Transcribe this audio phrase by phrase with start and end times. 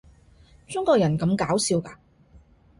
[0.67, 1.93] 中國人咁搞笑㗎